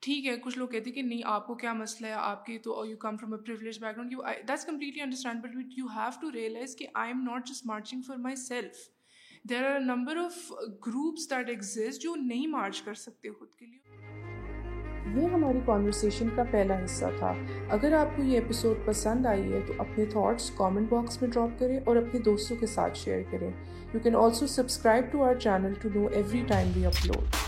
[0.07, 2.57] ٹھیک ہے کچھ لوگ کہتے ہیں کہ نہیں آپ کو کیا مسئلہ ہے آپ کے
[2.65, 6.31] تو you come from a privilege background you that's completely understand but you have to
[6.33, 8.77] realize کہ I am not just marching for myself
[9.51, 10.35] there are a number of
[10.87, 16.45] groups that exist جو نہیں مارچ کر سکتے خود کے لیے یہ ہماری کانورسیشن کا
[16.53, 17.33] پہلا حصہ تھا
[17.79, 21.59] اگر آپ کو یہ ایپیسوڈ پسند آئی ہے تو اپنے تھاٹس کامنٹ باکس میں ڈراپ
[21.59, 23.51] کریں اور اپنے دوستوں کے ساتھ شیئر کریں
[23.93, 27.45] you can also subscribe to our channel to know every time we upload